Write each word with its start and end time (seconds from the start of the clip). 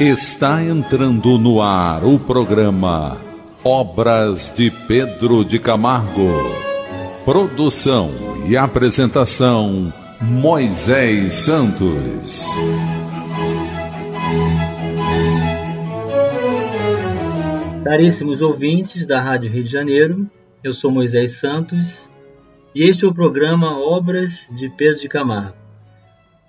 Está 0.00 0.64
entrando 0.64 1.38
no 1.38 1.60
ar 1.60 2.02
o 2.02 2.18
programa 2.18 3.20
Obras 3.62 4.52
de 4.56 4.70
Pedro 4.70 5.44
de 5.44 5.58
Camargo. 5.58 6.32
Produção 7.24 8.10
e 8.46 8.56
apresentação 8.56 9.92
Moisés 10.18 11.34
Santos. 11.34 12.46
Caríssimos 17.84 18.40
ouvintes 18.40 19.06
da 19.06 19.20
Rádio 19.20 19.50
Rio 19.50 19.64
de 19.64 19.70
Janeiro, 19.70 20.28
eu 20.64 20.72
sou 20.72 20.90
Moisés 20.90 21.32
Santos 21.32 22.10
e 22.74 22.82
este 22.82 23.04
é 23.04 23.08
o 23.08 23.14
programa 23.14 23.78
Obras 23.78 24.46
de 24.50 24.70
Pedro 24.70 25.02
de 25.02 25.08
Camargo. 25.08 25.56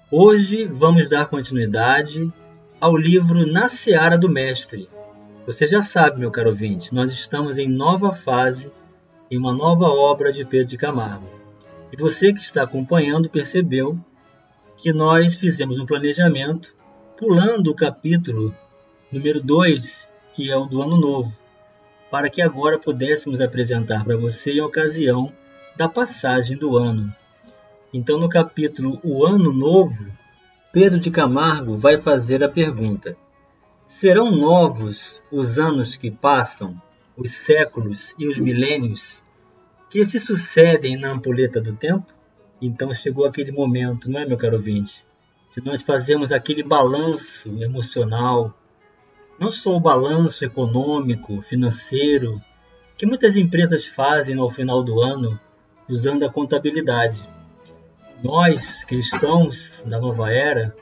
Hoje 0.10 0.66
vamos 0.66 1.10
dar 1.10 1.25
continuidade 1.25 2.32
ao 2.84 2.97
livro 2.97 3.47
Na 3.47 3.69
Seara 3.69 4.18
do 4.18 4.28
Mestre. 4.28 4.89
Você 5.46 5.65
já 5.65 5.82
sabe, 5.82 6.19
meu 6.19 6.29
caro 6.29 6.50
ouvinte, 6.50 6.93
nós 6.93 7.14
estamos 7.14 7.57
em 7.57 7.65
nova 7.65 8.11
fase, 8.11 8.73
em 9.32 9.37
uma 9.37 9.54
nova 9.54 9.86
obra 9.86 10.33
de 10.33 10.43
Pedro 10.43 10.68
de 10.68 10.75
Camargo. 10.75 11.25
E 11.93 11.96
você 11.96 12.33
que 12.33 12.42
está 12.42 12.64
acompanhando 12.64 13.29
percebeu 13.29 13.97
que 14.75 14.92
nós 14.92 15.37
fizemos 15.37 15.79
um 15.79 15.86
planejamento 15.86 16.75
pulando 17.18 17.71
o 17.71 17.73
capítulo 17.73 18.54
número 19.09 19.42
2, 19.42 20.09
que 20.34 20.51
é 20.51 20.57
o 20.57 20.65
do 20.65 20.81
Ano 20.81 21.00
Novo, 21.00 21.34
para 22.11 22.29
que 22.29 22.42
agora 22.42 22.78
pudéssemos 22.78 23.39
apresentar 23.39 24.04
para 24.04 24.18
você 24.18 24.51
em 24.51 24.61
ocasião 24.61 25.31
da 25.78 25.87
passagem 25.87 26.57
do 26.57 26.75
ano. 26.75 27.15
Então, 27.93 28.20
no 28.20 28.28
capítulo 28.28 29.00
O 29.01 29.25
Ano 29.25 29.54
Novo, 29.54 30.06
Pedro 30.73 31.00
de 31.00 31.11
Camargo 31.11 31.77
vai 31.77 32.00
fazer 32.00 32.44
a 32.44 32.50
pergunta: 32.50 33.16
Serão 33.86 34.31
novos 34.31 35.22
os 35.31 35.59
anos 35.59 35.95
que 35.95 36.09
passam, 36.09 36.81
os 37.16 37.30
séculos 37.30 38.16
e 38.17 38.25
os 38.25 38.39
milênios 38.39 39.23
que 39.88 40.03
se 40.03 40.20
sucedem 40.20 40.98
na 40.98 41.11
ampulheta 41.11 41.61
do 41.61 41.73
tempo? 41.75 42.11
Então 42.59 42.92
chegou 42.92 43.23
aquele 43.23 43.52
momento, 43.52 44.09
não 44.09 44.20
é, 44.20 44.25
meu 44.25 44.36
caro 44.36 44.56
ouvinte? 44.56 45.06
Que 45.53 45.61
nós 45.61 45.83
fazemos 45.83 46.31
aquele 46.31 46.64
balanço 46.64 47.50
emocional, 47.61 48.52
não 49.39 49.52
só 49.52 49.76
o 49.76 49.80
balanço 49.80 50.44
econômico, 50.44 51.39
financeiro, 51.44 52.42
que 52.98 53.05
muitas 53.05 53.38
empresas 53.38 53.86
fazem 53.86 54.39
ao 54.39 54.50
final 54.50 54.83
do 54.83 55.00
ano 55.00 55.39
usando 55.88 56.26
a 56.26 56.31
contabilidade. 56.31 57.22
Nós, 58.24 58.86
cristãos 58.86 59.84
da 59.86 60.00
nova 60.00 60.32
era, 60.32 60.74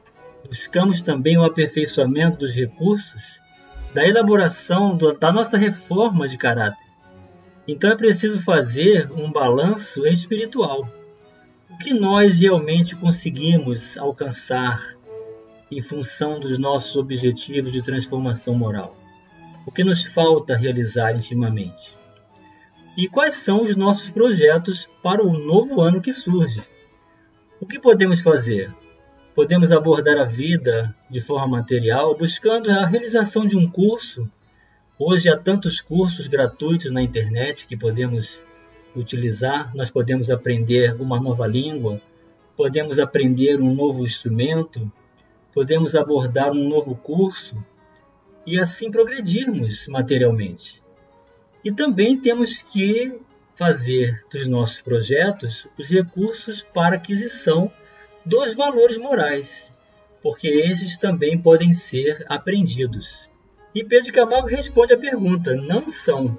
buscamos 0.48 1.02
também 1.02 1.40
o 1.40 1.44
aperfeiçoamento 1.44 2.38
dos 2.38 2.54
recursos 2.54 3.42
da 3.96 4.08
elaboração 4.08 4.96
do, 4.96 5.18
da 5.18 5.32
nossa 5.32 5.58
reforma 5.58 6.28
de 6.28 6.38
caráter. 6.38 6.86
Então 7.68 7.90
é 7.90 7.96
preciso 7.96 8.40
fazer 8.40 9.12
um 9.12 9.32
balanço 9.32 10.06
espiritual. 10.06 10.88
O 11.68 11.78
que 11.80 11.96
nós 11.96 12.38
realmente 12.38 12.96
conseguimos 12.96 13.98
alcançar 13.98 14.96
em 15.72 15.82
função 15.82 16.40
dos 16.40 16.60
nossos 16.60 16.96
objetivos 16.96 17.72
de 17.72 17.82
transformação 17.82 18.54
moral? 18.54 18.96
O 19.66 19.72
que 19.72 19.84
nos 19.84 20.06
falta 20.06 20.56
realizar 20.56 21.16
intimamente? 21.16 21.98
E 22.96 23.08
quais 23.08 23.34
são 23.34 23.64
os 23.64 23.76
nossos 23.76 24.12
projetos 24.12 24.88
para 25.02 25.26
o 25.26 25.40
novo 25.40 25.82
ano 25.82 26.00
que 26.00 26.14
surge? 26.14 26.62
O 27.62 27.66
que 27.68 27.80
podemos 27.80 28.22
fazer? 28.22 28.74
Podemos 29.36 29.72
abordar 29.72 30.18
a 30.18 30.26
vida 30.26 30.96
de 31.08 31.22
forma 31.22 31.60
material 31.60 32.18
buscando 32.18 32.72
a 32.72 32.88
realização 32.88 33.46
de 33.46 33.56
um 33.56 33.70
curso. 33.70 34.28
Hoje 34.98 35.30
há 35.30 35.38
tantos 35.38 35.80
cursos 35.80 36.28
gratuitos 36.28 36.92
na 36.92 37.04
internet 37.04 37.68
que 37.68 37.78
podemos 37.78 38.42
utilizar. 38.96 39.76
Nós 39.76 39.92
podemos 39.92 40.32
aprender 40.32 41.00
uma 41.00 41.20
nova 41.20 41.46
língua, 41.46 42.02
podemos 42.58 42.98
aprender 42.98 43.62
um 43.62 43.76
novo 43.76 44.04
instrumento, 44.06 44.92
podemos 45.54 45.96
abordar 45.96 46.52
um 46.54 46.68
novo 46.68 46.96
curso 46.96 47.64
e 48.44 48.60
assim 48.60 48.90
progredirmos 48.90 49.88
materialmente. 49.88 50.82
E 51.64 51.72
também 51.72 52.20
temos 52.20 52.60
que 52.60 53.22
fazer 53.56 54.22
dos 54.32 54.48
nossos 54.48 54.82
projetos 54.82 55.68
os 55.78 55.88
recursos 55.88 56.64
para 56.74 56.96
aquisição 56.96 57.72
dos 58.26 58.54
valores 58.54 58.98
morais, 58.98 59.72
porque 60.22 60.48
esses 60.48 60.98
também 60.98 61.38
podem 61.38 61.74
ser 61.74 62.26
aprendidos. 62.30 63.30
E 63.74 63.84
Pedro 63.84 64.12
Camargo 64.12 64.48
responde 64.48 64.94
à 64.94 64.98
pergunta: 64.98 65.56
não 65.56 65.90
são. 65.90 66.38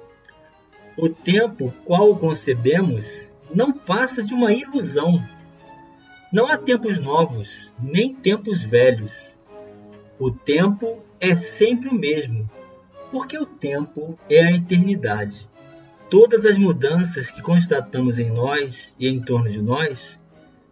O 0.95 1.09
tempo 1.09 1.73
qual 1.83 2.15
concebemos 2.15 3.31
não 3.53 3.71
passa 3.71 4.23
de 4.23 4.33
uma 4.33 4.53
ilusão. 4.53 5.23
Não 6.31 6.47
há 6.47 6.57
tempos 6.57 6.99
novos, 6.99 7.73
nem 7.79 8.13
tempos 8.13 8.63
velhos. 8.63 9.37
O 10.19 10.31
tempo 10.31 11.03
é 11.19 11.33
sempre 11.35 11.89
o 11.89 11.93
mesmo, 11.93 12.49
porque 13.11 13.37
o 13.37 13.45
tempo 13.45 14.17
é 14.29 14.41
a 14.41 14.51
eternidade. 14.51 15.49
Todas 16.13 16.45
as 16.45 16.59
mudanças 16.59 17.31
que 17.31 17.41
constatamos 17.41 18.19
em 18.19 18.29
nós 18.29 18.95
e 18.99 19.07
em 19.07 19.19
torno 19.19 19.49
de 19.49 19.59
nós 19.59 20.21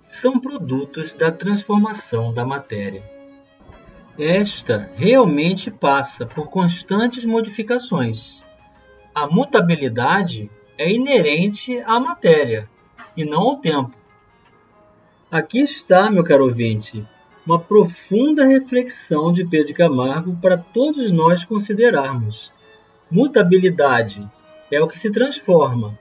são 0.04 0.40
produtos 0.40 1.16
da 1.16 1.32
transformação 1.32 2.32
da 2.32 2.46
matéria. 2.46 3.02
Esta 4.20 4.92
realmente 4.96 5.72
passa 5.72 6.28
por 6.28 6.52
constantes 6.52 7.26
modificações. 7.26 8.44
A 9.16 9.26
mutabilidade 9.26 10.48
é 10.78 10.94
inerente 10.94 11.76
à 11.88 12.00
matéria 12.00 12.70
e 13.18 13.26
não 13.26 13.42
ao 13.42 13.56
tempo. 13.58 13.98
Aqui 15.32 15.62
está, 15.62 16.12
meu 16.12 16.24
caro 16.24 16.44
ouvinte, 16.44 17.04
uma 17.48 17.58
profunda 17.58 18.46
reflexão 18.46 19.34
de 19.34 19.44
Pedro 19.44 19.74
Camargo 19.74 20.38
para 20.40 20.56
todos 20.56 21.10
nós 21.10 21.44
considerarmos. 21.44 22.54
Mutabilidade 23.10 24.30
é 24.72 24.82
o 24.82 24.88
que 24.88 24.98
se 24.98 25.12
transforma. 25.12 26.00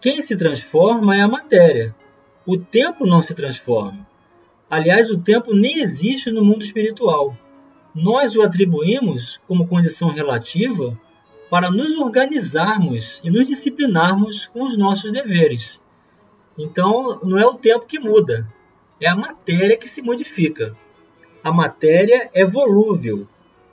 Quem 0.00 0.22
se 0.22 0.34
transforma 0.34 1.14
é 1.14 1.20
a 1.20 1.28
matéria. 1.28 1.94
O 2.46 2.56
tempo 2.56 3.06
não 3.06 3.20
se 3.20 3.34
transforma. 3.34 4.08
Aliás, 4.70 5.10
o 5.10 5.18
tempo 5.18 5.54
nem 5.54 5.80
existe 5.80 6.30
no 6.30 6.42
mundo 6.42 6.64
espiritual. 6.64 7.36
Nós 7.94 8.34
o 8.34 8.42
atribuímos 8.42 9.38
como 9.46 9.68
condição 9.68 10.08
relativa 10.08 10.98
para 11.50 11.70
nos 11.70 11.94
organizarmos 11.96 13.20
e 13.22 13.30
nos 13.30 13.46
disciplinarmos 13.46 14.46
com 14.46 14.62
os 14.62 14.76
nossos 14.78 15.10
deveres. 15.10 15.82
Então, 16.56 17.20
não 17.22 17.38
é 17.38 17.44
o 17.44 17.54
tempo 17.54 17.84
que 17.84 17.98
muda, 17.98 18.50
é 18.98 19.08
a 19.08 19.16
matéria 19.16 19.76
que 19.76 19.88
se 19.88 20.00
modifica. 20.00 20.74
A 21.42 21.52
matéria 21.52 22.30
é 22.32 22.44
volúvel, 22.44 23.26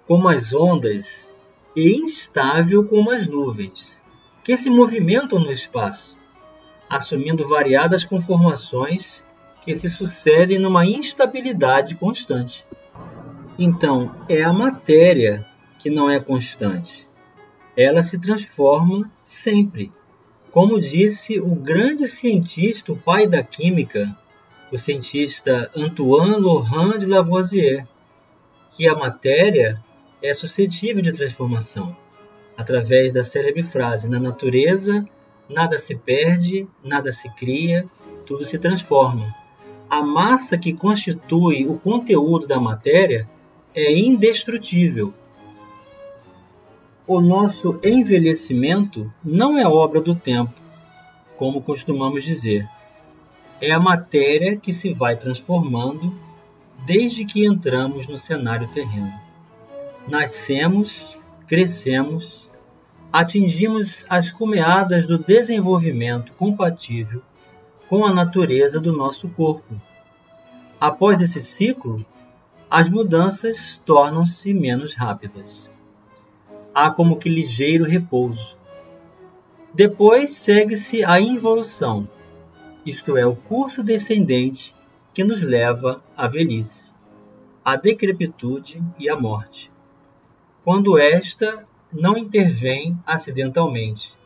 como 0.07 0.27
as 0.27 0.53
ondas, 0.53 1.33
e 1.75 1.95
instável 1.95 2.83
como 2.85 3.11
as 3.11 3.27
nuvens 3.27 4.01
que 4.47 4.55
se 4.55 4.69
movimentam 4.69 5.39
no 5.41 5.51
espaço, 5.51 6.17
assumindo 6.89 7.45
variadas 7.49 8.05
conformações 8.05 9.21
que 9.61 9.75
se 9.75 9.89
sucedem 9.89 10.57
numa 10.57 10.85
instabilidade 10.85 11.95
constante. 11.95 12.65
Então, 13.59 14.15
é 14.29 14.41
a 14.41 14.53
matéria 14.53 15.45
que 15.77 15.89
não 15.89 16.09
é 16.09 16.17
constante. 16.17 17.05
Ela 17.75 18.01
se 18.01 18.17
transforma 18.19 19.11
sempre. 19.21 19.91
Como 20.49 20.79
disse 20.79 21.41
o 21.41 21.53
grande 21.53 22.07
cientista, 22.07 22.93
o 22.93 22.97
pai 22.97 23.27
da 23.27 23.43
química, 23.43 24.17
o 24.71 24.77
cientista 24.77 25.69
Antoine 25.75 26.39
Laurent 26.39 26.99
de 26.99 27.05
Lavoisier, 27.05 27.85
que 28.71 28.87
a 28.87 28.95
matéria 28.95 29.83
é 30.23 30.33
suscetível 30.33 31.03
de 31.03 31.11
transformação 31.11 32.06
através 32.57 33.13
da 33.13 33.23
célebre 33.23 33.63
frase: 33.63 34.09
Na 34.09 34.19
natureza, 34.19 35.07
nada 35.47 35.77
se 35.77 35.95
perde, 35.95 36.67
nada 36.83 37.11
se 37.11 37.29
cria, 37.35 37.85
tudo 38.25 38.43
se 38.43 38.57
transforma. 38.57 39.33
A 39.89 40.01
massa 40.01 40.57
que 40.57 40.73
constitui 40.73 41.65
o 41.65 41.77
conteúdo 41.77 42.47
da 42.47 42.59
matéria 42.59 43.29
é 43.73 43.97
indestrutível. 43.97 45.13
O 47.05 47.21
nosso 47.21 47.79
envelhecimento 47.81 49.13
não 49.23 49.57
é 49.57 49.65
obra 49.65 50.01
do 50.01 50.13
tempo, 50.13 50.53
como 51.37 51.61
costumamos 51.61 52.25
dizer. 52.25 52.67
É 53.61 53.71
a 53.71 53.79
matéria 53.79 54.57
que 54.57 54.73
se 54.73 54.91
vai 54.91 55.15
transformando 55.15 56.13
desde 56.85 57.23
que 57.23 57.45
entramos 57.45 58.07
no 58.07 58.17
cenário 58.17 58.67
terreno. 58.67 59.13
Nascemos, 60.07 61.16
crescemos, 61.47 62.49
atingimos 63.11 64.05
as 64.09 64.33
cumeadas 64.33 65.07
do 65.07 65.17
desenvolvimento 65.17 66.33
compatível 66.33 67.21
com 67.87 68.05
a 68.05 68.13
natureza 68.13 68.81
do 68.81 68.91
nosso 68.91 69.29
corpo. 69.29 69.81
Após 70.79 71.21
esse 71.21 71.39
ciclo, 71.39 72.05
as 72.69 72.89
mudanças 72.89 73.81
tornam-se 73.85 74.53
menos 74.53 74.93
rápidas. 74.93 75.71
Há 76.75 76.91
como 76.91 77.15
que 77.15 77.29
ligeiro 77.29 77.85
repouso. 77.85 78.57
Depois 79.73 80.33
segue-se 80.33 81.03
a 81.05 81.19
involução, 81.19 82.09
isto 82.85 83.15
é, 83.15 83.25
o 83.25 83.35
curso 83.35 83.81
descendente 83.81 84.75
que 85.13 85.23
nos 85.23 85.41
leva 85.41 86.03
à 86.15 86.27
velhice, 86.27 86.93
à 87.63 87.77
decrepitude 87.77 88.83
e 88.99 89.09
à 89.09 89.15
morte. 89.15 89.71
Quando 90.67 90.97
esta 90.97 91.65
não 91.93 92.17
intervém 92.17 92.99
acidentalmente, 93.05 94.17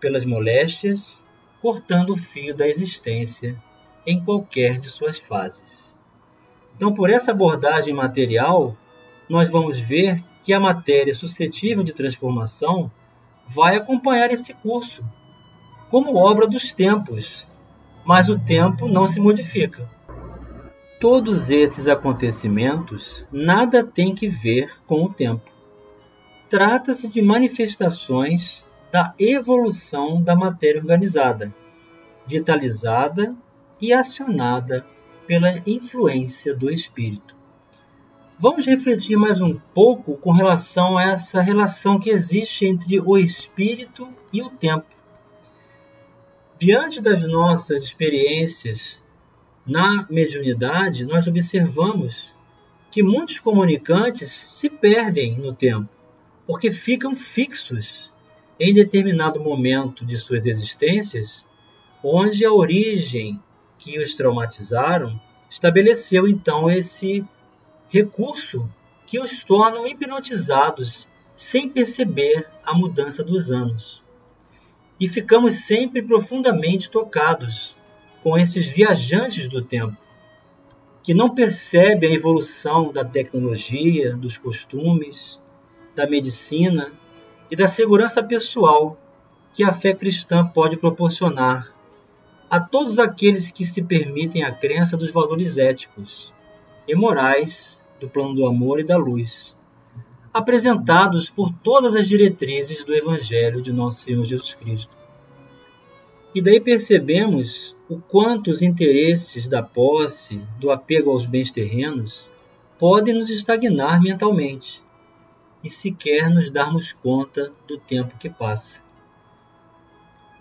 pelas 0.00 0.24
moléstias, 0.24 1.22
cortando 1.62 2.14
o 2.14 2.16
fio 2.16 2.52
da 2.52 2.66
existência 2.66 3.56
em 4.04 4.18
qualquer 4.18 4.80
de 4.80 4.90
suas 4.90 5.20
fases. 5.20 5.96
Então, 6.74 6.92
por 6.92 7.10
essa 7.10 7.30
abordagem 7.30 7.94
material, 7.94 8.76
nós 9.28 9.48
vamos 9.48 9.78
ver 9.78 10.20
que 10.42 10.52
a 10.52 10.58
matéria 10.58 11.14
suscetível 11.14 11.84
de 11.84 11.94
transformação 11.94 12.90
vai 13.46 13.76
acompanhar 13.76 14.32
esse 14.32 14.52
curso, 14.52 15.04
como 15.92 16.16
obra 16.16 16.48
dos 16.48 16.72
tempos, 16.72 17.46
mas 18.04 18.28
o 18.28 18.36
tempo 18.36 18.88
não 18.88 19.06
se 19.06 19.20
modifica. 19.20 19.88
Todos 21.00 21.50
esses 21.50 21.86
acontecimentos 21.86 23.28
nada 23.30 23.84
têm 23.84 24.12
que 24.12 24.26
ver 24.26 24.76
com 24.88 25.04
o 25.04 25.08
tempo. 25.08 25.53
Trata-se 26.54 27.08
de 27.08 27.20
manifestações 27.20 28.64
da 28.92 29.12
evolução 29.18 30.22
da 30.22 30.36
matéria 30.36 30.80
organizada, 30.80 31.52
vitalizada 32.24 33.34
e 33.80 33.92
acionada 33.92 34.86
pela 35.26 35.60
influência 35.66 36.54
do 36.54 36.70
espírito. 36.70 37.34
Vamos 38.38 38.66
refletir 38.66 39.16
mais 39.16 39.40
um 39.40 39.58
pouco 39.74 40.16
com 40.16 40.30
relação 40.30 40.96
a 40.96 41.02
essa 41.02 41.40
relação 41.40 41.98
que 41.98 42.10
existe 42.10 42.66
entre 42.66 43.00
o 43.00 43.18
espírito 43.18 44.08
e 44.32 44.40
o 44.40 44.48
tempo. 44.48 44.94
Diante 46.56 47.00
das 47.00 47.26
nossas 47.26 47.82
experiências 47.82 49.02
na 49.66 50.06
mediunidade, 50.08 51.04
nós 51.04 51.26
observamos 51.26 52.36
que 52.92 53.02
muitos 53.02 53.40
comunicantes 53.40 54.30
se 54.30 54.70
perdem 54.70 55.36
no 55.36 55.52
tempo, 55.52 55.88
porque 56.46 56.70
ficam 56.70 57.14
fixos 57.14 58.12
em 58.58 58.72
determinado 58.72 59.40
momento 59.40 60.04
de 60.04 60.16
suas 60.16 60.46
existências, 60.46 61.46
onde 62.02 62.44
a 62.44 62.52
origem 62.52 63.40
que 63.78 63.98
os 63.98 64.14
traumatizaram 64.14 65.20
estabeleceu 65.50 66.28
então 66.28 66.70
esse 66.70 67.24
recurso 67.88 68.68
que 69.06 69.18
os 69.18 69.44
torna 69.44 69.88
hipnotizados 69.88 71.08
sem 71.34 71.68
perceber 71.68 72.48
a 72.64 72.74
mudança 72.74 73.22
dos 73.22 73.50
anos. 73.50 74.04
E 74.98 75.08
ficamos 75.08 75.66
sempre 75.66 76.02
profundamente 76.02 76.90
tocados 76.90 77.76
com 78.22 78.38
esses 78.38 78.66
viajantes 78.66 79.48
do 79.48 79.60
tempo, 79.60 79.96
que 81.02 81.12
não 81.12 81.34
percebem 81.34 82.12
a 82.12 82.14
evolução 82.14 82.90
da 82.90 83.04
tecnologia, 83.04 84.16
dos 84.16 84.38
costumes, 84.38 85.40
da 85.94 86.08
medicina 86.08 86.92
e 87.50 87.56
da 87.56 87.68
segurança 87.68 88.22
pessoal 88.22 88.98
que 89.52 89.62
a 89.62 89.72
fé 89.72 89.94
cristã 89.94 90.44
pode 90.44 90.76
proporcionar 90.76 91.72
a 92.50 92.60
todos 92.60 92.98
aqueles 92.98 93.50
que 93.50 93.64
se 93.64 93.82
permitem 93.82 94.42
a 94.42 94.52
crença 94.52 94.96
dos 94.96 95.10
valores 95.10 95.56
éticos 95.56 96.34
e 96.86 96.94
morais 96.94 97.80
do 98.00 98.08
plano 98.08 98.34
do 98.34 98.46
amor 98.46 98.80
e 98.80 98.84
da 98.84 98.96
luz, 98.96 99.56
apresentados 100.32 101.30
por 101.30 101.50
todas 101.50 101.94
as 101.94 102.06
diretrizes 102.06 102.84
do 102.84 102.94
Evangelho 102.94 103.62
de 103.62 103.72
Nosso 103.72 104.02
Senhor 104.02 104.24
Jesus 104.24 104.54
Cristo. 104.54 104.94
E 106.34 106.42
daí 106.42 106.60
percebemos 106.60 107.76
o 107.88 107.98
quanto 107.98 108.50
os 108.50 108.60
interesses 108.60 109.48
da 109.48 109.62
posse, 109.62 110.40
do 110.58 110.70
apego 110.70 111.10
aos 111.10 111.26
bens 111.26 111.50
terrenos, 111.50 112.30
podem 112.78 113.14
nos 113.14 113.30
estagnar 113.30 114.02
mentalmente 114.02 114.83
e 115.64 115.70
sequer 115.70 116.28
nos 116.28 116.50
darmos 116.50 116.92
conta 116.92 117.50
do 117.66 117.78
tempo 117.78 118.18
que 118.18 118.28
passa. 118.28 118.82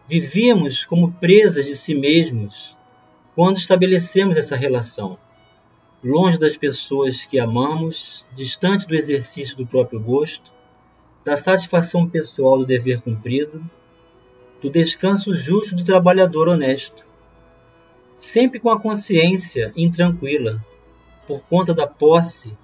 Vivíamos 0.06 0.84
como 0.84 1.14
presas 1.14 1.66
de 1.66 1.78
si 1.78 1.96
mesmos 1.96 2.76
quando 3.34 3.58
estabelecemos 3.58 4.36
essa 4.36 4.58
relação, 4.58 5.18
longe 6.04 6.38
das 6.38 6.58
pessoas 6.58 7.24
que 7.24 7.40
amamos, 7.40 8.26
distante 8.36 8.86
do 8.86 8.94
exercício 8.94 9.56
do 9.56 9.66
próprio 9.66 9.98
gosto, 9.98 10.52
da 11.24 11.38
satisfação 11.38 12.08
pessoal 12.08 12.58
do 12.58 12.66
dever 12.66 13.00
cumprido, 13.00 13.64
do 14.62 14.70
descanso 14.70 15.34
justo 15.34 15.74
do 15.74 15.86
trabalhador 15.86 16.50
honesto, 16.50 17.08
sempre 18.14 18.60
com 18.60 18.70
a 18.70 18.80
consciência 18.80 19.72
intranquila 19.76 20.64
por 21.26 21.42
conta 21.44 21.74
da 21.74 21.88
posse 21.88 22.56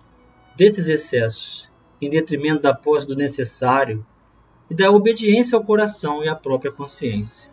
desses 0.58 0.90
excessos 0.90 1.69
em 2.02 2.10
detrimento 2.10 2.62
da 2.62 2.74
posse 2.74 3.08
do 3.08 3.16
necessário 3.16 4.06
e 4.70 4.76
da 4.76 4.92
obediência 4.92 5.58
ao 5.58 5.64
coração 5.64 6.24
e 6.24 6.30
à 6.30 6.36
própria 6.36 6.72
consciência. 6.72 7.50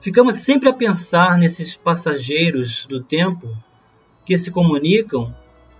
Ficamos 0.00 0.36
sempre 0.36 0.68
a 0.68 0.72
pensar 0.72 1.38
nesses 1.38 1.76
passageiros 1.76 2.86
do 2.86 3.02
tempo 3.02 3.48
que 4.24 4.36
se 4.36 4.50
comunicam 4.50 5.34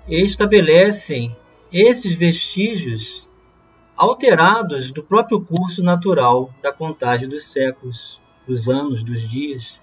e 0.08 0.22
estabelecem 0.22 1.36
esses 1.72 2.14
vestígios 2.14 3.28
alterados 3.96 4.90
do 4.92 5.02
próprio 5.02 5.40
curso 5.40 5.82
natural 5.82 6.50
da 6.62 6.72
contagem 6.72 7.28
dos 7.28 7.44
séculos, 7.44 8.20
dos 8.46 8.68
anos, 8.68 9.02
dos 9.02 9.28
dias. 9.28 9.80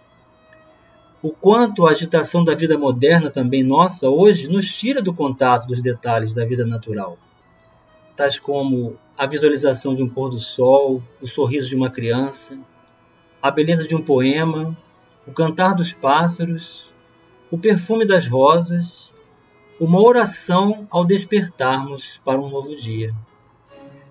O 1.22 1.32
quanto 1.32 1.86
a 1.86 1.92
agitação 1.92 2.44
da 2.44 2.56
vida 2.56 2.78
moderna, 2.78 3.30
também 3.30 3.64
nossa, 3.64 4.10
hoje, 4.10 4.50
nos 4.50 4.74
tira 4.74 5.02
do 5.02 5.14
contato 5.14 5.68
dos 5.68 5.82
detalhes 5.82 6.34
da 6.34 6.46
vida 6.46 6.66
natural 6.66 7.18
tais 8.15 8.39
como 8.39 8.98
a 9.18 9.25
visualização 9.25 9.95
de 9.95 10.04
um 10.04 10.10
pôr 10.10 10.30
do 10.30 10.39
sol, 10.39 11.01
o 11.21 11.27
sorriso 11.27 11.69
de 11.69 11.75
uma 11.75 11.89
criança, 11.89 12.57
a 13.42 13.51
beleza 13.51 13.88
de 13.88 13.95
um 13.95 14.01
poema, 14.01 14.77
o 15.27 15.31
cantar 15.31 15.74
dos 15.74 15.94
pássaros, 15.94 16.92
o 17.51 17.57
perfume 17.57 18.06
das 18.06 18.27
rosas, 18.27 19.13
uma 19.80 20.01
oração 20.01 20.88
ao 20.89 21.06
despertarmos 21.06 22.21
para 22.24 22.39
um 22.39 22.50
novo 22.50 22.75
dia. 22.75 23.13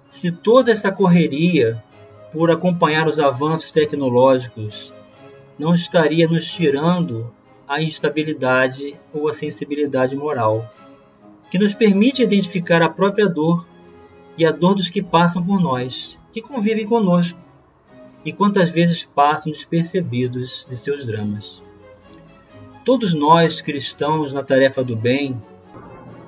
Se 0.09 0.30
toda 0.30 0.71
essa 0.71 0.92
correria 0.92 1.82
por 2.30 2.50
acompanhar 2.50 3.06
os 3.06 3.18
avanços 3.18 3.71
tecnológicos 3.71 4.92
não 5.59 5.75
estaria 5.75 6.26
nos 6.26 6.47
tirando 6.50 7.32
a 7.68 7.82
instabilidade 7.82 8.99
ou 9.12 9.28
a 9.28 9.32
sensibilidade 9.32 10.16
moral, 10.16 10.71
que 11.50 11.59
nos 11.59 11.75
permite 11.75 12.23
identificar 12.23 12.82
a 12.82 12.88
própria 12.88 13.28
dor 13.28 13.66
e 14.37 14.45
a 14.45 14.51
dor 14.51 14.75
dos 14.75 14.89
que 14.89 15.03
passam 15.03 15.45
por 15.45 15.61
nós, 15.61 16.19
que 16.33 16.41
convivem 16.41 16.87
conosco, 16.87 17.39
e 18.25 18.33
quantas 18.33 18.71
vezes 18.71 19.05
passam 19.05 19.53
despercebidos 19.53 20.67
de 20.69 20.77
seus 20.77 21.05
dramas. 21.07 21.62
Todos 22.85 23.15
nós, 23.15 23.61
cristãos 23.61 24.33
na 24.33 24.43
tarefa 24.43 24.83
do 24.83 24.97
bem, 24.97 25.41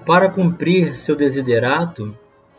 para 0.05 0.31
cumprir 0.31 0.95
seu 0.95 1.17
desiderato, 1.17 2.17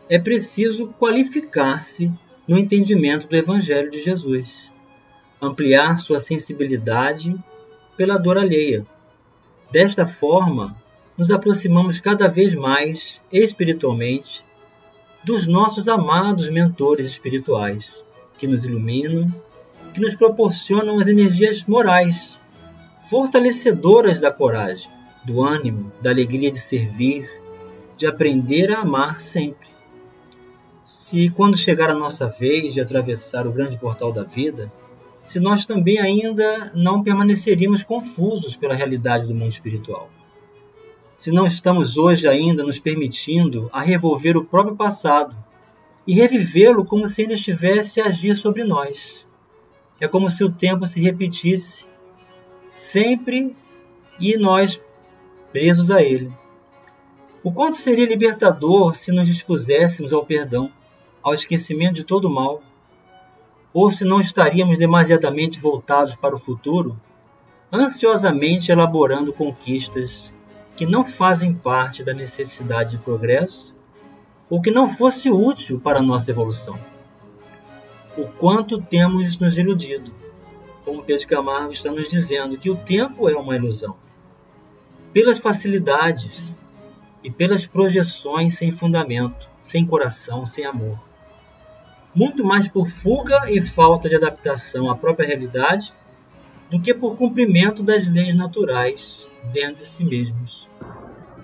é 0.08 0.18
preciso 0.18 0.88
qualificar-se 0.98 2.12
no 2.46 2.56
entendimento 2.56 3.28
do 3.28 3.36
Evangelho 3.36 3.90
de 3.90 4.02
Jesus, 4.02 4.72
ampliar 5.40 5.96
sua 5.96 6.20
sensibilidade 6.20 7.36
pela 7.96 8.18
dor 8.18 8.38
alheia. 8.38 8.86
Desta 9.70 10.06
forma, 10.06 10.76
nos 11.16 11.30
aproximamos 11.30 11.98
cada 11.98 12.28
vez 12.28 12.54
mais 12.54 13.22
espiritualmente 13.32 14.45
dos 15.26 15.48
nossos 15.48 15.88
amados 15.88 16.48
mentores 16.48 17.04
espirituais, 17.04 18.04
que 18.38 18.46
nos 18.46 18.64
iluminam, 18.64 19.34
que 19.92 20.00
nos 20.00 20.14
proporcionam 20.14 21.00
as 21.00 21.08
energias 21.08 21.64
morais, 21.64 22.40
fortalecedoras 23.10 24.20
da 24.20 24.30
coragem, 24.30 24.88
do 25.24 25.42
ânimo, 25.42 25.90
da 26.00 26.10
alegria 26.10 26.48
de 26.48 26.60
servir, 26.60 27.28
de 27.96 28.06
aprender 28.06 28.70
a 28.70 28.82
amar 28.82 29.18
sempre. 29.18 29.66
Se 30.80 31.28
quando 31.30 31.56
chegar 31.56 31.90
a 31.90 31.94
nossa 31.98 32.28
vez 32.28 32.72
de 32.72 32.80
atravessar 32.80 33.48
o 33.48 33.52
grande 33.52 33.76
portal 33.76 34.12
da 34.12 34.22
vida, 34.22 34.72
se 35.24 35.40
nós 35.40 35.66
também 35.66 35.98
ainda 35.98 36.70
não 36.72 37.02
permaneceríamos 37.02 37.82
confusos 37.82 38.54
pela 38.54 38.76
realidade 38.76 39.26
do 39.26 39.34
mundo 39.34 39.50
espiritual 39.50 40.08
se 41.16 41.30
não 41.30 41.46
estamos 41.46 41.96
hoje 41.96 42.28
ainda 42.28 42.62
nos 42.62 42.78
permitindo 42.78 43.70
a 43.72 43.80
revolver 43.80 44.36
o 44.36 44.44
próprio 44.44 44.76
passado 44.76 45.34
e 46.06 46.14
revivê-lo 46.14 46.84
como 46.84 47.06
se 47.06 47.22
ainda 47.22 47.34
estivesse 47.34 48.00
a 48.00 48.06
agir 48.06 48.36
sobre 48.36 48.62
nós. 48.62 49.26
É 49.98 50.06
como 50.06 50.28
se 50.30 50.44
o 50.44 50.52
tempo 50.52 50.86
se 50.86 51.00
repetisse 51.00 51.86
sempre 52.74 53.56
e 54.20 54.36
nós 54.36 54.80
presos 55.50 55.90
a 55.90 56.02
ele. 56.02 56.30
O 57.42 57.50
quanto 57.50 57.76
seria 57.76 58.06
libertador 58.06 58.94
se 58.94 59.10
nos 59.10 59.26
dispuséssemos 59.26 60.12
ao 60.12 60.26
perdão, 60.26 60.70
ao 61.22 61.32
esquecimento 61.32 61.94
de 61.94 62.04
todo 62.04 62.26
o 62.26 62.30
mal, 62.30 62.62
ou 63.72 63.90
se 63.90 64.04
não 64.04 64.20
estaríamos 64.20 64.78
demasiadamente 64.78 65.58
voltados 65.58 66.14
para 66.14 66.34
o 66.34 66.38
futuro, 66.38 67.00
ansiosamente 67.72 68.70
elaborando 68.70 69.32
conquistas 69.32 70.34
que 70.76 70.84
não 70.84 71.04
fazem 71.04 71.54
parte 71.54 72.04
da 72.04 72.12
necessidade 72.12 72.92
de 72.92 72.98
progresso 72.98 73.74
ou 74.48 74.60
que 74.60 74.70
não 74.70 74.88
fosse 74.88 75.30
útil 75.30 75.80
para 75.80 76.00
a 76.00 76.02
nossa 76.02 76.30
evolução. 76.30 76.78
O 78.16 78.26
quanto 78.26 78.80
temos 78.80 79.38
nos 79.38 79.58
iludido, 79.58 80.14
como 80.84 81.02
Pedro 81.02 81.26
Camargo 81.26 81.72
está 81.72 81.90
nos 81.90 82.08
dizendo 82.08 82.58
que 82.58 82.70
o 82.70 82.76
tempo 82.76 83.28
é 83.28 83.36
uma 83.36 83.56
ilusão. 83.56 83.96
Pelas 85.12 85.38
facilidades 85.38 86.56
e 87.24 87.30
pelas 87.30 87.66
projeções 87.66 88.56
sem 88.56 88.70
fundamento, 88.70 89.48
sem 89.60 89.84
coração, 89.84 90.46
sem 90.46 90.64
amor. 90.64 90.98
Muito 92.14 92.44
mais 92.44 92.68
por 92.68 92.88
fuga 92.88 93.50
e 93.50 93.60
falta 93.60 94.08
de 94.08 94.14
adaptação 94.14 94.90
à 94.90 94.96
própria 94.96 95.26
realidade 95.26 95.92
do 96.70 96.80
que 96.80 96.94
por 96.94 97.16
cumprimento 97.16 97.82
das 97.82 98.06
leis 98.06 98.34
naturais 98.34 99.28
dentro 99.52 99.76
de 99.76 99.82
si 99.82 100.04
mesmos. 100.04 100.65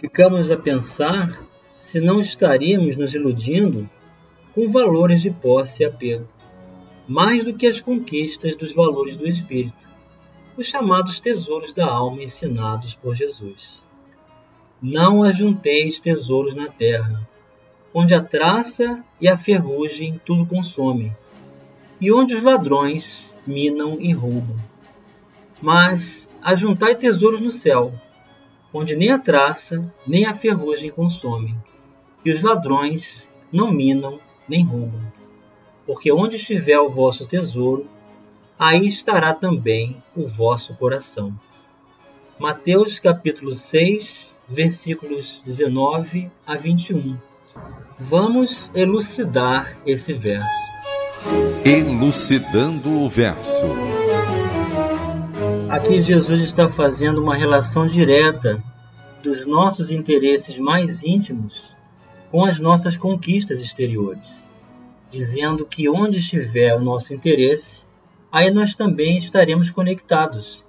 Ficamos 0.02 0.50
a 0.50 0.56
pensar 0.56 1.40
se 1.76 2.00
não 2.00 2.20
estaríamos 2.20 2.96
nos 2.96 3.14
iludindo 3.14 3.88
com 4.52 4.68
valores 4.68 5.22
de 5.22 5.30
posse 5.30 5.82
e 5.82 5.86
apego, 5.86 6.28
mais 7.06 7.44
do 7.44 7.54
que 7.54 7.68
as 7.68 7.80
conquistas 7.80 8.56
dos 8.56 8.74
valores 8.74 9.16
do 9.16 9.26
espírito, 9.26 9.88
os 10.56 10.66
chamados 10.66 11.20
tesouros 11.20 11.72
da 11.72 11.86
alma 11.86 12.22
ensinados 12.22 12.96
por 12.96 13.14
Jesus. 13.14 13.80
Não 14.82 15.22
ajunteis 15.22 16.00
tesouros 16.00 16.56
na 16.56 16.66
terra, 16.66 17.24
onde 17.94 18.12
a 18.12 18.20
traça 18.20 19.04
e 19.20 19.28
a 19.28 19.38
ferrugem 19.38 20.20
tudo 20.24 20.44
consomem, 20.44 21.16
e 22.00 22.12
onde 22.12 22.34
os 22.34 22.42
ladrões 22.42 23.36
minam 23.46 23.98
e 24.00 24.12
roubam 24.12 24.58
mas 25.62 26.28
ajuntai 26.42 26.96
tesouros 26.96 27.40
no 27.40 27.50
céu, 27.50 27.94
onde 28.72 28.96
nem 28.96 29.10
a 29.10 29.18
traça 29.18 29.92
nem 30.06 30.26
a 30.26 30.34
ferrugem 30.34 30.90
consomem, 30.90 31.54
e 32.24 32.32
os 32.32 32.40
ladrões 32.40 33.28
não 33.52 33.70
minam 33.70 34.18
nem 34.48 34.64
roubam. 34.64 35.00
Porque 35.86 36.12
onde 36.12 36.36
estiver 36.36 36.78
o 36.78 36.88
vosso 36.88 37.26
tesouro, 37.26 37.88
aí 38.58 38.86
estará 38.86 39.34
também 39.34 40.02
o 40.16 40.26
vosso 40.26 40.74
coração. 40.74 41.38
Mateus 42.38 42.98
capítulo 42.98 43.52
6, 43.52 44.38
versículos 44.48 45.42
19 45.44 46.30
a 46.46 46.56
21. 46.56 47.18
Vamos 47.98 48.70
elucidar 48.74 49.78
esse 49.86 50.12
verso. 50.12 50.48
Elucidando 51.64 52.90
o 52.90 53.08
verso. 53.08 54.01
Aqui 55.72 56.02
Jesus 56.02 56.42
está 56.42 56.68
fazendo 56.68 57.22
uma 57.22 57.34
relação 57.34 57.86
direta 57.86 58.62
dos 59.22 59.46
nossos 59.46 59.90
interesses 59.90 60.58
mais 60.58 61.02
íntimos 61.02 61.74
com 62.30 62.44
as 62.44 62.58
nossas 62.58 62.98
conquistas 62.98 63.58
exteriores, 63.58 64.46
dizendo 65.08 65.64
que 65.64 65.88
onde 65.88 66.18
estiver 66.18 66.76
o 66.76 66.84
nosso 66.84 67.14
interesse, 67.14 67.80
aí 68.30 68.50
nós 68.50 68.74
também 68.74 69.16
estaremos 69.16 69.70
conectados. 69.70 70.62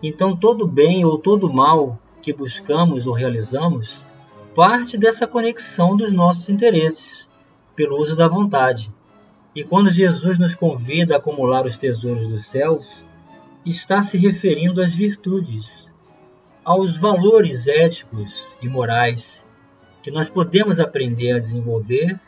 Então, 0.00 0.36
todo 0.36 0.68
bem 0.68 1.04
ou 1.04 1.18
todo 1.18 1.52
mal 1.52 1.98
que 2.22 2.32
buscamos 2.32 3.08
ou 3.08 3.12
realizamos 3.12 4.04
parte 4.54 4.96
dessa 4.96 5.26
conexão 5.26 5.96
dos 5.96 6.12
nossos 6.12 6.48
interesses, 6.48 7.28
pelo 7.74 8.00
uso 8.00 8.14
da 8.14 8.28
vontade. 8.28 8.94
E 9.52 9.64
quando 9.64 9.90
Jesus 9.90 10.38
nos 10.38 10.54
convida 10.54 11.14
a 11.14 11.18
acumular 11.18 11.66
os 11.66 11.76
tesouros 11.76 12.28
dos 12.28 12.46
céus, 12.46 13.02
está 13.64 14.02
se 14.02 14.18
referindo 14.18 14.82
às 14.82 14.94
virtudes, 14.94 15.88
aos 16.64 16.96
valores 16.96 17.66
éticos 17.66 18.56
e 18.60 18.68
morais 18.68 19.44
que 20.02 20.10
nós 20.10 20.28
podemos 20.28 20.78
aprender 20.78 21.32
a 21.32 21.38
desenvolver, 21.38 22.20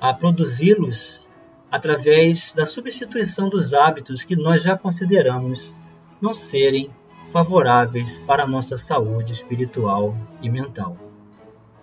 a 0.00 0.14
produzi-los 0.14 1.28
através 1.70 2.52
da 2.52 2.64
substituição 2.64 3.48
dos 3.48 3.74
hábitos 3.74 4.22
que 4.22 4.36
nós 4.36 4.62
já 4.62 4.78
consideramos 4.78 5.74
não 6.20 6.32
serem 6.32 6.88
favoráveis 7.30 8.18
para 8.18 8.44
a 8.44 8.46
nossa 8.46 8.76
saúde 8.76 9.32
espiritual 9.32 10.16
e 10.40 10.48
mental. 10.48 10.96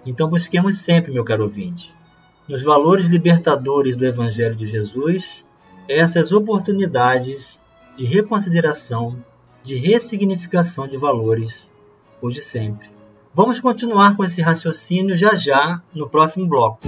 Então 0.05 0.29
busquemos 0.29 0.77
sempre, 0.77 1.11
meu 1.11 1.25
caro 1.25 1.43
ouvinte, 1.43 1.93
nos 2.47 2.63
valores 2.63 3.07
libertadores 3.07 3.97
do 3.97 4.05
Evangelho 4.05 4.55
de 4.55 4.67
Jesus, 4.67 5.45
essas 5.87 6.31
oportunidades 6.31 7.59
de 7.95 8.05
reconsideração, 8.05 9.23
de 9.63 9.75
ressignificação 9.75 10.87
de 10.87 10.97
valores, 10.97 11.71
hoje 12.21 12.41
sempre. 12.41 12.87
Vamos 13.33 13.59
continuar 13.59 14.15
com 14.15 14.23
esse 14.23 14.41
raciocínio 14.41 15.15
já 15.15 15.35
já 15.35 15.81
no 15.93 16.09
próximo 16.09 16.47
bloco. 16.47 16.79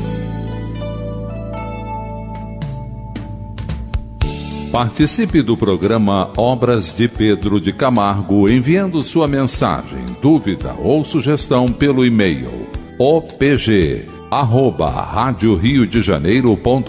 Participe 4.71 5.41
do 5.43 5.55
programa 5.55 6.33
Obras 6.35 6.91
de 6.91 7.07
Pedro 7.07 7.61
de 7.61 7.71
Camargo 7.71 8.49
enviando 8.49 9.03
sua 9.03 9.27
mensagem, 9.27 10.03
dúvida 10.21 10.73
ou 10.73 11.05
sugestão 11.05 11.71
pelo 11.71 12.03
e-mail 12.03 12.67
opg 12.97 14.07
arroba 14.33 14.89
rádio 14.89 15.55
Rio 15.55 15.85
de 15.85 16.01
Janeiro.am.br 16.01 16.87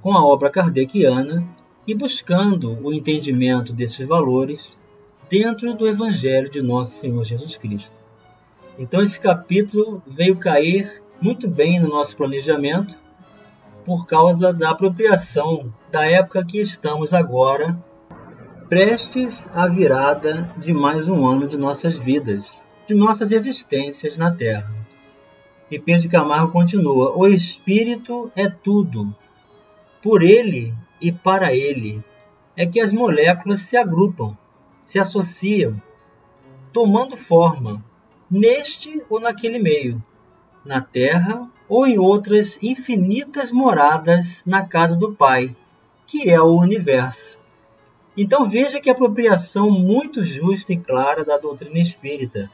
com 0.03 0.13
a 0.13 0.25
obra 0.25 0.51
kardeciana 0.51 1.47
e 1.87 1.95
buscando 1.95 2.79
o 2.83 2.93
entendimento 2.93 3.73
desses 3.73 4.07
valores 4.07 4.77
dentro 5.29 5.75
do 5.75 5.87
Evangelho 5.87 6.51
de 6.51 6.63
Nosso 6.63 7.01
Senhor 7.01 7.25
Jesus 7.25 7.57
Cristo. 7.57 7.99
Então, 8.79 9.03
esse 9.03 9.19
capítulo 9.19 10.03
veio 10.07 10.37
cair 10.37 11.03
muito 11.21 11.49
bem 11.49 11.81
no 11.81 11.89
nosso 11.89 12.17
planejamento 12.17 12.97
por 13.85 14.07
causa 14.07 14.53
da 14.53 14.71
apropriação 14.71 15.73
da 15.91 16.07
época 16.07 16.45
que 16.45 16.61
estamos 16.61 17.13
agora, 17.13 17.77
prestes 18.69 19.49
à 19.55 19.67
virada 19.67 20.49
de 20.59 20.73
mais 20.75 21.09
um 21.09 21.27
ano 21.27 21.49
de 21.49 21.57
nossas 21.57 21.97
vidas, 21.97 22.67
de 22.87 22.95
nossas 22.95 23.33
existências 23.33 24.17
na 24.17 24.31
Terra. 24.31 24.71
E 25.71 25.79
Pedro 25.79 26.09
Camargo 26.09 26.53
continua: 26.53 27.17
O 27.17 27.27
Espírito 27.27 28.31
é 28.37 28.49
tudo, 28.49 29.15
por 30.03 30.23
ele 30.23 30.75
e 31.01 31.11
para 31.13 31.55
ele 31.55 32.03
é 32.57 32.67
que 32.67 32.81
as 32.81 32.93
moléculas 32.93 33.63
se 33.63 33.77
agrupam, 33.77 34.37
se 34.85 34.99
associam, 34.99 35.81
tomando 36.73 37.17
forma, 37.17 37.85
neste 38.31 39.03
ou 39.09 39.21
naquele 39.21 39.59
meio, 39.59 40.03
na 40.65 40.81
Terra 40.81 41.49
ou 41.69 41.87
em 41.87 41.99
outras 41.99 42.59
infinitas 42.63 43.53
moradas 43.53 44.43
na 44.47 44.67
casa 44.67 44.97
do 44.97 45.15
Pai, 45.15 45.55
que 46.07 46.31
é 46.31 46.41
o 46.41 46.59
universo. 46.59 47.39
Então 48.17 48.49
veja 48.49 48.81
que 48.81 48.91
apropriação 48.91 49.71
muito 49.71 50.25
justa 50.25 50.73
e 50.73 50.77
clara 50.77 51.25
da 51.25 51.39
doutrina 51.39 51.79
espírita, 51.79 52.51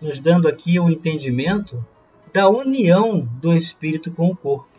nos 0.00 0.20
dando 0.20 0.46
aqui 0.46 0.78
o 0.78 0.88
entendimento 0.88 1.84
da 2.32 2.48
união 2.48 3.28
do 3.40 3.52
espírito 3.52 4.12
com 4.12 4.28
o 4.28 4.36
corpo 4.36 4.69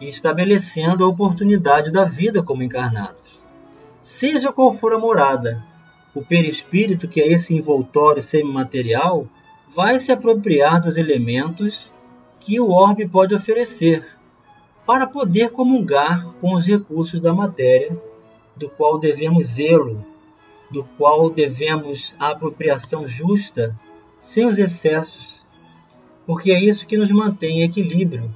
e 0.00 0.08
estabelecendo 0.08 1.04
a 1.04 1.08
oportunidade 1.08 1.90
da 1.90 2.04
vida 2.04 2.42
como 2.42 2.62
encarnados. 2.62 3.46
Seja 4.00 4.52
qual 4.52 4.72
for 4.72 4.92
a 4.92 4.98
morada, 4.98 5.62
o 6.14 6.24
perispírito, 6.24 7.08
que 7.08 7.20
é 7.20 7.28
esse 7.28 7.54
envoltório 7.54 8.22
semimaterial, 8.22 9.26
vai 9.68 9.98
se 10.00 10.12
apropriar 10.12 10.80
dos 10.80 10.96
elementos 10.96 11.92
que 12.40 12.60
o 12.60 12.70
orbe 12.70 13.08
pode 13.08 13.34
oferecer 13.34 14.06
para 14.86 15.06
poder 15.06 15.50
comungar 15.50 16.32
com 16.40 16.54
os 16.54 16.64
recursos 16.64 17.20
da 17.20 17.32
matéria, 17.32 18.00
do 18.56 18.70
qual 18.70 18.98
devemos 18.98 19.46
zelo, 19.46 20.04
do 20.70 20.82
qual 20.96 21.28
devemos 21.28 22.14
a 22.18 22.30
apropriação 22.30 23.06
justa, 23.06 23.78
sem 24.18 24.46
os 24.46 24.58
excessos, 24.58 25.44
porque 26.26 26.50
é 26.50 26.60
isso 26.60 26.86
que 26.86 26.96
nos 26.96 27.10
mantém 27.10 27.60
em 27.60 27.62
equilíbrio 27.62 28.34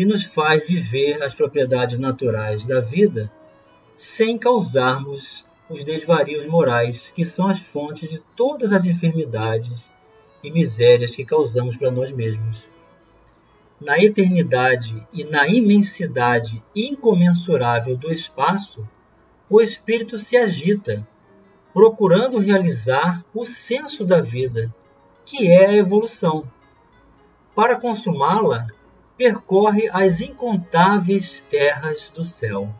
e 0.00 0.04
nos 0.06 0.24
faz 0.24 0.66
viver 0.66 1.22
as 1.22 1.34
propriedades 1.34 1.98
naturais 1.98 2.64
da 2.64 2.80
vida 2.80 3.30
sem 3.94 4.38
causarmos 4.38 5.44
os 5.68 5.84
desvarios 5.84 6.46
morais 6.46 7.10
que 7.10 7.22
são 7.22 7.46
as 7.46 7.60
fontes 7.60 8.08
de 8.08 8.18
todas 8.34 8.72
as 8.72 8.86
enfermidades 8.86 9.90
e 10.42 10.50
misérias 10.50 11.14
que 11.14 11.22
causamos 11.22 11.76
para 11.76 11.90
nós 11.90 12.10
mesmos. 12.12 12.64
Na 13.78 13.98
eternidade 13.98 15.06
e 15.12 15.22
na 15.22 15.46
imensidade 15.46 16.64
incomensurável 16.74 17.94
do 17.94 18.10
espaço, 18.10 18.88
o 19.50 19.60
espírito 19.60 20.16
se 20.16 20.34
agita, 20.34 21.06
procurando 21.74 22.38
realizar 22.38 23.22
o 23.34 23.44
senso 23.44 24.06
da 24.06 24.22
vida, 24.22 24.74
que 25.26 25.46
é 25.46 25.66
a 25.66 25.76
evolução. 25.76 26.50
Para 27.54 27.78
consumá-la, 27.78 28.66
percorre 29.20 29.90
as 29.92 30.22
incontáveis 30.22 31.42
terras 31.50 32.10
do 32.10 32.24
céu. 32.24 32.74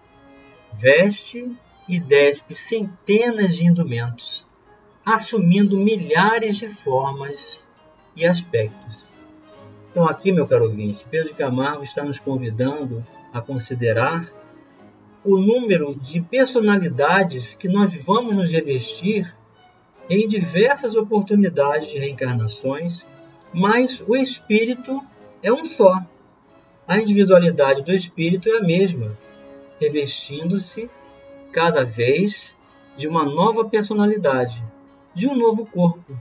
Veste 0.73 1.55
e 1.87 2.01
despe 2.01 2.55
centenas 2.55 3.59
de 3.59 3.67
indumentos, 3.67 4.49
assumindo 5.05 5.79
milhares 5.79 6.57
de 6.57 6.67
formas 6.67 7.69
e 8.17 8.25
aspectos. 8.25 9.05
Então, 9.91 10.09
aqui, 10.09 10.33
meu 10.33 10.49
caro 10.49 10.65
ouvinte, 10.65 11.05
Pedro 11.11 11.35
Camargo 11.35 11.85
está 11.85 12.03
nos 12.03 12.19
convidando 12.19 13.07
a 13.35 13.43
considerar 13.43 14.27
o 15.23 15.37
número 15.37 15.95
de 15.95 16.23
personalidades 16.23 17.55
que 17.55 17.69
nós 17.69 18.03
vamos 18.03 18.35
nos 18.35 18.49
revestir 18.49 19.31
em 20.09 20.27
diversas 20.27 20.97
oportunidades 20.97 21.91
de 21.91 21.99
reencarnações, 21.99 23.07
mas 23.53 24.03
o 24.09 24.17
espírito 24.17 25.05
é 25.43 25.53
um 25.53 25.67
só. 25.67 26.03
A 26.91 26.99
individualidade 26.99 27.83
do 27.83 27.93
espírito 27.93 28.49
é 28.49 28.59
a 28.59 28.63
mesma, 28.63 29.17
revestindo-se 29.81 30.91
cada 31.53 31.85
vez 31.85 32.59
de 32.97 33.07
uma 33.07 33.25
nova 33.25 33.65
personalidade, 33.65 34.61
de 35.15 35.29
um 35.29 35.37
novo 35.37 35.65
corpo, 35.65 36.19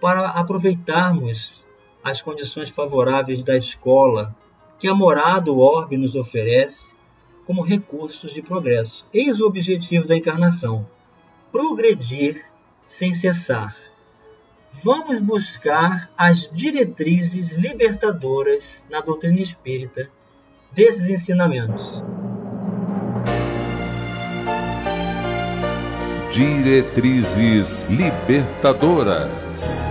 para 0.00 0.30
aproveitarmos 0.30 1.66
as 2.02 2.22
condições 2.22 2.70
favoráveis 2.70 3.42
da 3.42 3.58
escola 3.58 4.34
que 4.78 4.88
a 4.88 4.94
morada 4.94 5.42
do 5.42 5.58
orbe 5.58 5.98
nos 5.98 6.14
oferece 6.14 6.94
como 7.44 7.60
recursos 7.60 8.32
de 8.32 8.40
progresso. 8.40 9.04
Eis 9.12 9.38
o 9.38 9.46
objetivo 9.46 10.08
da 10.08 10.16
encarnação: 10.16 10.88
progredir 11.52 12.42
sem 12.86 13.12
cessar. 13.12 13.76
Vamos 14.82 15.20
buscar 15.20 16.10
as 16.16 16.50
diretrizes 16.52 17.52
libertadoras 17.52 18.82
na 18.90 19.00
doutrina 19.00 19.40
espírita 19.40 20.10
desses 20.72 21.08
ensinamentos. 21.08 22.02
Diretrizes 26.32 27.86
Libertadoras. 27.88 29.84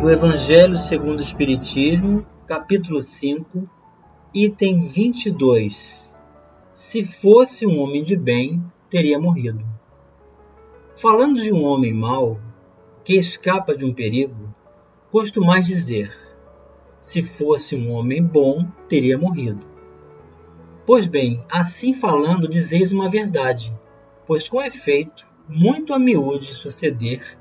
Do 0.00 0.10
Evangelho 0.10 0.76
segundo 0.76 1.20
o 1.20 1.22
Espiritismo, 1.22 2.26
capítulo 2.46 3.00
5, 3.00 3.68
item 4.34 4.82
22. 4.82 6.12
Se 6.72 7.04
fosse 7.04 7.66
um 7.66 7.80
homem 7.80 8.02
de 8.02 8.16
bem, 8.16 8.62
teria 8.88 9.18
morrido. 9.18 9.79
Falando 11.00 11.40
de 11.40 11.50
um 11.50 11.64
homem 11.64 11.94
mau, 11.94 12.38
que 13.02 13.14
escapa 13.14 13.74
de 13.74 13.86
um 13.86 13.94
perigo, 13.94 14.54
costumais 15.10 15.66
dizer: 15.66 16.14
se 17.00 17.22
fosse 17.22 17.74
um 17.74 17.90
homem 17.94 18.22
bom, 18.22 18.66
teria 18.86 19.16
morrido. 19.16 19.64
Pois 20.84 21.06
bem, 21.06 21.42
assim 21.50 21.94
falando, 21.94 22.46
dizeis 22.46 22.92
uma 22.92 23.08
verdade, 23.08 23.74
pois 24.26 24.46
com 24.46 24.60
efeito, 24.60 25.26
muito 25.48 25.94
a 25.94 25.98
miúde 25.98 26.52
suceder, 26.52 27.38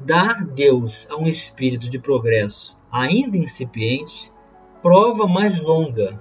dar 0.00 0.44
Deus 0.44 1.06
a 1.08 1.16
um 1.16 1.28
espírito 1.28 1.88
de 1.88 2.00
progresso 2.00 2.76
ainda 2.90 3.38
incipiente, 3.38 4.32
prova 4.82 5.28
mais 5.28 5.60
longa 5.60 6.20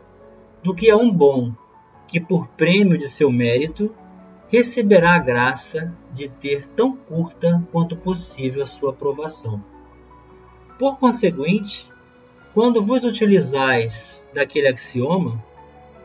do 0.61 0.75
que 0.75 0.91
a 0.91 0.95
um 0.95 1.11
bom 1.11 1.55
que, 2.07 2.19
por 2.19 2.47
prêmio 2.49 2.99
de 2.99 3.07
seu 3.07 3.31
mérito, 3.31 3.95
receberá 4.49 5.15
a 5.15 5.19
graça 5.19 5.93
de 6.13 6.29
ter 6.29 6.65
tão 6.67 6.95
curta 6.95 7.63
quanto 7.71 7.97
possível 7.97 8.63
a 8.63 8.65
sua 8.65 8.91
aprovação. 8.91 9.63
Por 10.79 10.97
conseguinte, 10.97 11.91
quando 12.53 12.81
vos 12.81 13.03
utilizais 13.03 14.29
daquele 14.33 14.67
axioma, 14.67 15.43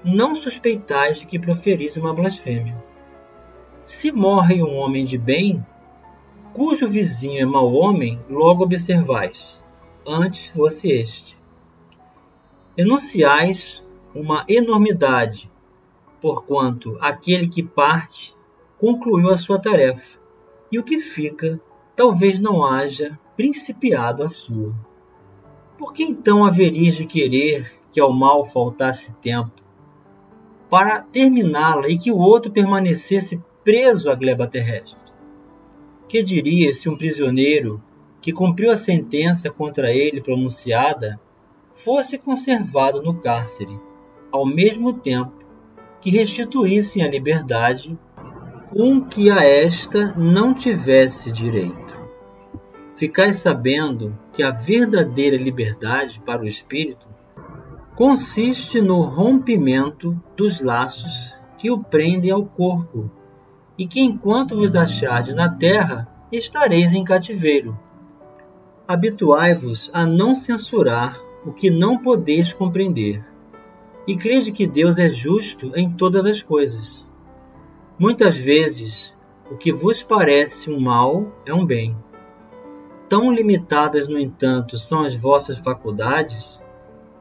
não 0.05 0.35
suspeitais 0.35 1.19
de 1.19 1.27
que 1.27 1.39
proferis 1.39 1.97
uma 1.97 2.13
blasfêmia. 2.13 2.83
Se 3.85 4.11
morre 4.11 4.63
um 4.63 4.77
homem 4.77 5.05
de 5.05 5.19
bem, 5.19 5.65
cujo 6.53 6.89
vizinho 6.89 7.41
é 7.41 7.45
mau 7.45 7.73
homem, 7.73 8.21
logo 8.29 8.65
observais, 8.65 9.63
antes 10.07 10.49
fosse 10.49 10.89
este. 10.89 11.39
Enunciais 12.77 13.85
uma 14.15 14.45
enormidade, 14.49 15.51
porquanto 16.23 16.97
aquele 17.01 17.49
que 17.49 17.65
parte 17.65 18.35
concluiu 18.79 19.31
a 19.31 19.37
sua 19.37 19.59
tarefa, 19.59 20.19
e 20.71 20.79
o 20.79 20.85
que 20.85 20.99
fica 20.99 21.61
talvez 21.97 22.39
não 22.39 22.65
haja 22.65 23.19
principiado 23.37 24.23
a 24.23 24.29
sua. 24.29 24.73
Por 25.77 25.93
que 25.93 26.05
então 26.05 26.45
haveria 26.45 26.93
de 26.93 27.05
querer 27.05 27.83
que 27.91 28.01
ao 28.01 28.13
mal 28.13 28.45
faltasse 28.45 29.13
tempo, 29.15 29.63
para 30.71 31.03
terminá-la 31.03 31.89
e 31.89 31.99
que 31.99 32.11
o 32.11 32.19
outro 32.19 32.51
permanecesse 32.51 33.43
preso 33.63 34.11
à 34.11 34.15
gleba 34.15 34.47
terrestre. 34.47 35.13
Que 36.09 36.23
diria 36.23 36.73
se 36.73 36.89
um 36.89 36.97
prisioneiro 36.97 37.83
que 38.21 38.33
cumpriu 38.33 38.71
a 38.71 38.77
sentença 38.77 39.51
contra 39.51 39.93
ele 39.93 40.23
pronunciada 40.23 41.21
fosse 41.71 42.17
conservado 42.17 43.03
no 43.03 43.21
cárcere, 43.21 43.79
ao 44.31 44.47
mesmo 44.47 44.95
tempo 44.95 45.42
que 46.03 46.11
restituíssem 46.11 47.05
a 47.05 47.09
liberdade 47.09 47.97
um 48.75 49.01
que 49.01 49.31
a 49.31 49.45
esta 49.45 50.13
não 50.17 50.53
tivesse 50.53 51.31
direito. 51.31 52.01
Ficai 52.97 53.33
sabendo 53.33 54.19
que 54.33 54.43
a 54.43 54.51
verdadeira 54.51 55.37
liberdade 55.37 56.21
para 56.25 56.43
o 56.43 56.49
espírito 56.49 57.09
consiste 57.95 58.81
no 58.81 59.03
rompimento 59.03 60.21
dos 60.37 60.61
laços 60.61 61.41
que 61.57 61.71
o 61.71 61.79
prendem 61.79 62.31
ao 62.31 62.45
corpo, 62.45 63.11
e 63.79 63.87
que 63.87 64.01
enquanto 64.01 64.57
vos 64.57 64.75
achardes 64.75 65.35
na 65.35 65.49
terra, 65.49 66.09
estareis 66.31 66.93
em 66.93 67.05
cativeiro. 67.05 67.79
Habituai-vos 68.89 69.91
a 69.93 70.05
não 70.05 70.35
censurar 70.35 71.19
o 71.45 71.53
que 71.53 71.71
não 71.71 71.99
podeis 71.99 72.53
compreender, 72.53 73.25
e 74.07 74.17
crede 74.17 74.51
que 74.51 74.67
Deus 74.67 74.99
é 74.99 75.09
justo 75.09 75.73
em 75.77 75.91
todas 75.91 76.27
as 76.27 76.43
coisas. 76.43 77.11
Muitas 77.99 78.37
vezes, 78.37 79.17
o 79.51 79.57
que 79.57 79.73
vos 79.73 80.03
parece 80.03 80.71
um 80.71 80.81
mal 80.81 81.27
é 81.47 81.55
um 81.55 81.65
bem. 81.65 81.97
Tão 83.09 83.31
limitadas, 83.31 84.09
no 84.09 84.19
entanto, 84.19 84.77
são 84.77 85.03
as 85.03 85.15
vossas 85.15 85.59
faculdades, 85.59 86.63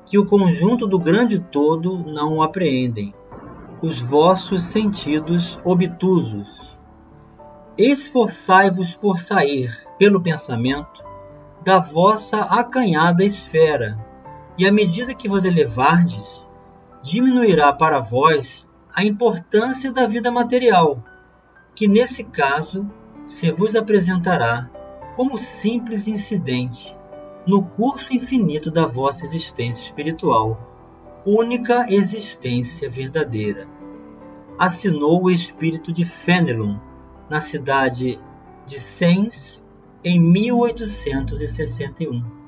que 0.06 0.18
o 0.18 0.26
conjunto 0.26 0.88
do 0.88 0.98
grande 0.98 1.40
todo 1.40 1.98
não 2.00 2.38
o 2.38 2.44
apreendem, 2.44 3.14
os 3.82 4.02
vossos 4.02 4.64
sentidos 4.64 5.60
obtusos. 5.64 6.78
Esforçai-vos 7.78 8.96
por 8.96 9.20
sair, 9.20 9.86
pelo 9.98 10.22
pensamento, 10.22 11.04
da 11.64 11.80
vossa 11.80 12.42
acanhada 12.42 13.24
esfera, 13.24 13.98
e 14.58 14.66
à 14.66 14.72
medida 14.72 15.14
que 15.14 15.30
vos 15.30 15.44
elevardes, 15.46 16.50
diminuirá 17.02 17.74
para 17.74 18.00
vós 18.00 18.68
a 18.94 19.04
importância 19.04 19.92
da 19.92 20.06
vida 20.06 20.32
material, 20.32 21.04
que 21.74 21.88
nesse 21.88 22.24
caso 22.24 22.88
se 23.26 23.52
vos 23.52 23.76
apresentará 23.76 24.70
como 25.16 25.38
simples 25.38 26.08
incidente 26.08 26.96
no 27.46 27.64
curso 27.64 28.14
infinito 28.14 28.70
da 28.70 28.86
vossa 28.86 29.26
existência 29.26 29.82
espiritual. 29.82 30.68
única 31.24 31.86
existência 31.88 32.90
verdadeira, 32.90 33.68
assinou 34.58 35.24
o 35.24 35.30
espírito 35.30 35.94
de 35.94 36.04
Fenelon 36.04 36.80
na 37.30 37.40
cidade 37.40 38.20
de 38.66 38.80
Sens 38.80 39.64
em 40.04 40.20
1861. 40.20 42.41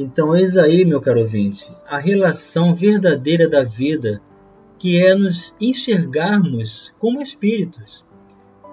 Então, 0.00 0.36
eis 0.36 0.56
aí, 0.56 0.84
meu 0.84 1.00
caro 1.00 1.18
ouvinte, 1.18 1.66
a 1.84 1.98
relação 1.98 2.72
verdadeira 2.72 3.48
da 3.48 3.64
vida, 3.64 4.22
que 4.78 5.04
é 5.04 5.12
nos 5.12 5.52
enxergarmos 5.60 6.94
como 7.00 7.20
espíritos, 7.20 8.06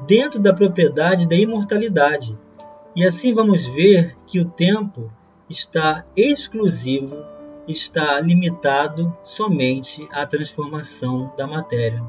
dentro 0.06 0.40
da 0.40 0.54
propriedade 0.54 1.28
da 1.28 1.36
imortalidade. 1.36 2.38
E 2.96 3.04
assim 3.04 3.34
vamos 3.34 3.66
ver 3.66 4.16
que 4.28 4.40
o 4.40 4.46
tempo 4.46 5.12
está 5.50 6.06
exclusivo, 6.16 7.26
está 7.68 8.20
limitado 8.20 9.12
somente 9.24 10.08
à 10.12 10.28
transformação 10.28 11.34
da 11.36 11.48
matéria. 11.48 12.04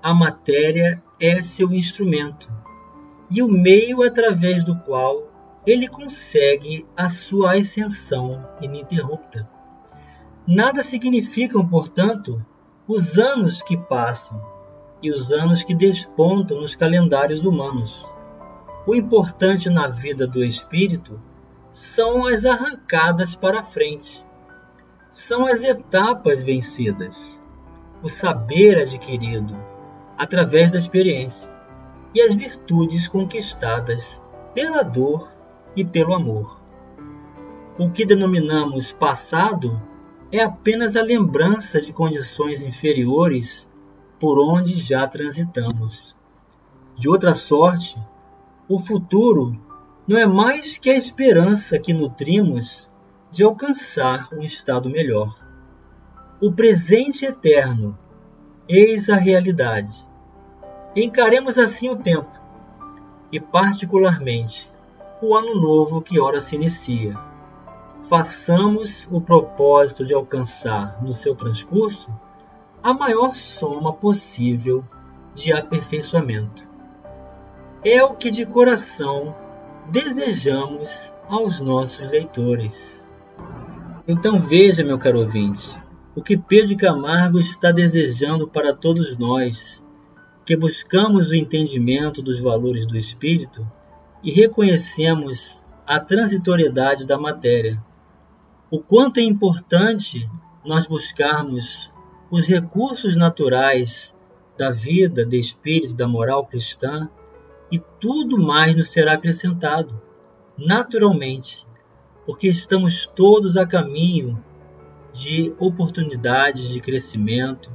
A 0.00 0.14
matéria 0.14 1.02
é 1.18 1.42
seu 1.42 1.72
instrumento 1.72 2.48
e 3.28 3.42
o 3.42 3.48
meio 3.48 4.04
através 4.04 4.62
do 4.62 4.78
qual 4.78 5.33
ele 5.66 5.88
consegue 5.88 6.86
a 6.96 7.08
sua 7.08 7.56
ascensão 7.58 8.46
ininterrupta. 8.60 9.48
Nada 10.46 10.82
significam, 10.82 11.66
portanto, 11.66 12.44
os 12.86 13.18
anos 13.18 13.62
que 13.62 13.76
passam 13.76 14.44
e 15.02 15.10
os 15.10 15.32
anos 15.32 15.62
que 15.62 15.74
despontam 15.74 16.60
nos 16.60 16.74
calendários 16.74 17.44
humanos. 17.44 18.06
O 18.86 18.94
importante 18.94 19.70
na 19.70 19.88
vida 19.88 20.26
do 20.26 20.44
espírito 20.44 21.20
são 21.70 22.26
as 22.26 22.44
arrancadas 22.44 23.34
para 23.34 23.62
frente, 23.62 24.24
são 25.10 25.46
as 25.46 25.64
etapas 25.64 26.44
vencidas, 26.44 27.40
o 28.02 28.08
saber 28.08 28.78
adquirido 28.78 29.56
através 30.18 30.72
da 30.72 30.78
experiência 30.78 31.50
e 32.14 32.20
as 32.20 32.34
virtudes 32.34 33.08
conquistadas 33.08 34.22
pela 34.54 34.82
dor 34.82 35.33
e 35.76 35.84
pelo 35.84 36.14
amor. 36.14 36.60
O 37.78 37.90
que 37.90 38.06
denominamos 38.06 38.92
passado 38.92 39.80
é 40.30 40.40
apenas 40.40 40.96
a 40.96 41.02
lembrança 41.02 41.80
de 41.80 41.92
condições 41.92 42.62
inferiores 42.62 43.68
por 44.18 44.38
onde 44.38 44.74
já 44.74 45.06
transitamos. 45.06 46.14
De 46.96 47.08
outra 47.08 47.34
sorte, 47.34 47.98
o 48.68 48.78
futuro 48.78 49.60
não 50.06 50.18
é 50.18 50.26
mais 50.26 50.78
que 50.78 50.90
a 50.90 50.96
esperança 50.96 51.78
que 51.78 51.92
nutrimos 51.92 52.90
de 53.30 53.42
alcançar 53.42 54.28
um 54.32 54.40
estado 54.40 54.88
melhor. 54.88 55.36
O 56.40 56.52
presente 56.52 57.24
eterno, 57.24 57.98
eis 58.68 59.10
a 59.10 59.16
realidade. 59.16 60.06
Encaremos 60.94 61.58
assim 61.58 61.90
o 61.90 61.96
tempo, 61.96 62.30
e 63.32 63.40
particularmente 63.40 64.72
o 65.24 65.34
ano 65.34 65.54
novo 65.54 66.02
que 66.02 66.20
ora 66.20 66.38
se 66.38 66.54
inicia. 66.54 67.18
Façamos 68.02 69.08
o 69.10 69.20
propósito 69.22 70.04
de 70.04 70.12
alcançar 70.12 71.02
no 71.02 71.12
seu 71.12 71.34
transcurso 71.34 72.10
a 72.82 72.92
maior 72.92 73.34
soma 73.34 73.94
possível 73.94 74.84
de 75.34 75.50
aperfeiçoamento. 75.50 76.68
É 77.82 78.04
o 78.04 78.14
que 78.14 78.30
de 78.30 78.44
coração 78.44 79.34
desejamos 79.90 81.14
aos 81.26 81.62
nossos 81.62 82.10
leitores. 82.10 83.08
Então 84.06 84.38
veja, 84.38 84.84
meu 84.84 84.98
caro 84.98 85.20
ouvinte, 85.20 85.70
o 86.14 86.22
que 86.22 86.36
Pedro 86.36 86.76
Camargo 86.76 87.40
está 87.40 87.72
desejando 87.72 88.46
para 88.46 88.74
todos 88.74 89.16
nós, 89.16 89.82
que 90.44 90.54
buscamos 90.54 91.30
o 91.30 91.34
entendimento 91.34 92.20
dos 92.20 92.38
valores 92.38 92.86
do 92.86 92.98
espírito 92.98 93.66
e 94.24 94.32
reconhecemos 94.32 95.62
a 95.86 96.00
transitoriedade 96.00 97.06
da 97.06 97.18
matéria. 97.18 97.84
O 98.70 98.80
quanto 98.80 99.20
é 99.20 99.22
importante 99.22 100.28
nós 100.64 100.86
buscarmos 100.86 101.92
os 102.30 102.46
recursos 102.46 103.16
naturais 103.16 104.14
da 104.56 104.70
vida, 104.70 105.26
do 105.26 105.36
espírito, 105.36 105.94
da 105.94 106.08
moral 106.08 106.46
cristã, 106.46 107.08
e 107.70 107.78
tudo 108.00 108.38
mais 108.42 108.74
nos 108.74 108.88
será 108.88 109.12
acrescentado, 109.12 110.00
naturalmente, 110.56 111.66
porque 112.24 112.48
estamos 112.48 113.06
todos 113.06 113.58
a 113.58 113.66
caminho 113.66 114.42
de 115.12 115.54
oportunidades 115.58 116.70
de 116.70 116.80
crescimento, 116.80 117.70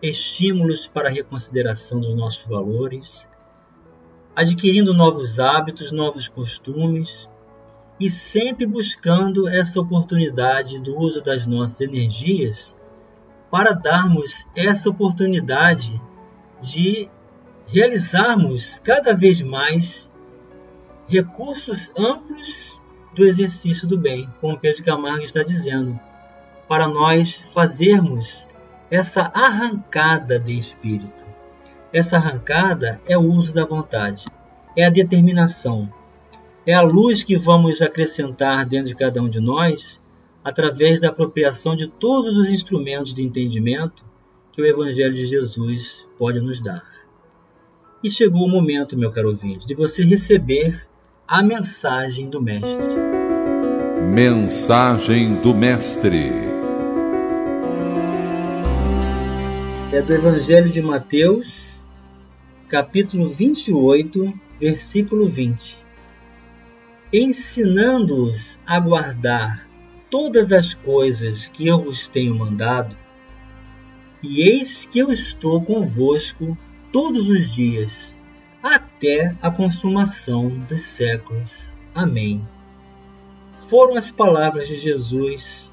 estímulos 0.00 0.88
para 0.88 1.08
a 1.08 1.12
reconsideração 1.12 2.00
dos 2.00 2.14
nossos 2.14 2.48
valores, 2.48 3.28
adquirindo 4.40 4.94
novos 4.94 5.38
hábitos, 5.38 5.92
novos 5.92 6.26
costumes 6.26 7.28
e 8.00 8.08
sempre 8.08 8.64
buscando 8.64 9.46
essa 9.46 9.78
oportunidade 9.78 10.80
do 10.80 10.98
uso 10.98 11.20
das 11.20 11.46
nossas 11.46 11.82
energias 11.82 12.74
para 13.50 13.74
darmos 13.74 14.46
essa 14.56 14.88
oportunidade 14.88 16.00
de 16.62 17.06
realizarmos 17.68 18.80
cada 18.82 19.14
vez 19.14 19.42
mais 19.42 20.10
recursos 21.06 21.92
amplos 21.94 22.80
do 23.14 23.26
exercício 23.26 23.86
do 23.86 23.98
bem, 23.98 24.26
como 24.40 24.58
Pedro 24.58 24.82
Camargo 24.84 25.22
está 25.22 25.42
dizendo, 25.42 26.00
para 26.66 26.88
nós 26.88 27.36
fazermos 27.36 28.48
essa 28.90 29.30
arrancada 29.34 30.40
de 30.40 30.56
espírito. 30.56 31.29
Essa 31.92 32.16
arrancada 32.16 33.00
é 33.08 33.18
o 33.18 33.22
uso 33.22 33.52
da 33.52 33.64
vontade, 33.64 34.24
é 34.76 34.84
a 34.84 34.90
determinação, 34.90 35.92
é 36.64 36.72
a 36.72 36.82
luz 36.82 37.24
que 37.24 37.36
vamos 37.36 37.82
acrescentar 37.82 38.64
dentro 38.64 38.86
de 38.86 38.94
cada 38.94 39.20
um 39.20 39.28
de 39.28 39.40
nós 39.40 40.00
através 40.44 41.00
da 41.00 41.08
apropriação 41.08 41.74
de 41.74 41.88
todos 41.88 42.36
os 42.36 42.48
instrumentos 42.48 43.12
de 43.12 43.24
entendimento 43.24 44.04
que 44.52 44.62
o 44.62 44.66
Evangelho 44.66 45.14
de 45.14 45.26
Jesus 45.26 46.08
pode 46.16 46.40
nos 46.40 46.62
dar. 46.62 46.84
E 48.04 48.10
chegou 48.10 48.46
o 48.46 48.48
momento, 48.48 48.96
meu 48.96 49.10
caro 49.10 49.30
ouvinte, 49.30 49.66
de 49.66 49.74
você 49.74 50.04
receber 50.04 50.86
a 51.26 51.42
mensagem 51.42 52.30
do 52.30 52.40
Mestre. 52.40 52.94
Mensagem 54.14 55.34
do 55.42 55.52
Mestre 55.52 56.30
é 59.92 60.00
do 60.00 60.14
Evangelho 60.14 60.70
de 60.70 60.80
Mateus, 60.80 61.69
capítulo 62.70 63.28
28, 63.28 64.32
versículo 64.60 65.28
20. 65.28 65.76
Ensinando-os 67.12 68.60
a 68.64 68.78
guardar 68.78 69.68
todas 70.08 70.52
as 70.52 70.72
coisas 70.72 71.48
que 71.48 71.66
eu 71.66 71.80
vos 71.82 72.06
tenho 72.06 72.32
mandado, 72.38 72.96
e 74.22 74.42
eis 74.42 74.86
que 74.86 75.00
eu 75.00 75.10
estou 75.10 75.60
convosco 75.62 76.56
todos 76.92 77.28
os 77.28 77.52
dias, 77.52 78.16
até 78.62 79.34
a 79.42 79.50
consumação 79.50 80.48
dos 80.60 80.82
séculos. 80.82 81.74
Amém. 81.92 82.46
Foram 83.68 83.96
as 83.96 84.12
palavras 84.12 84.68
de 84.68 84.78
Jesus 84.78 85.72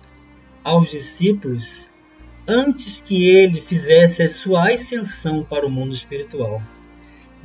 aos 0.63 0.89
discípulos 0.89 1.87
antes 2.47 2.99
que 3.01 3.29
ele 3.29 3.61
fizesse 3.61 4.23
a 4.23 4.29
sua 4.31 4.73
ascensão 4.73 5.43
para 5.43 5.67
o 5.67 5.69
mundo 5.69 5.93
espiritual, 5.93 6.59